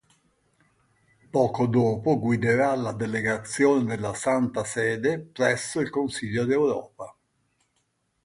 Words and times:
Poco 1.31 1.67
dopo 1.67 2.17
guiderà 2.17 2.73
la 2.73 2.91
delegazione 2.91 3.83
della 3.83 4.15
Santa 4.15 4.63
Sede 4.63 5.19
presso 5.19 5.79
il 5.79 5.91
Consiglio 5.91 6.43
d'Europa. 6.45 7.15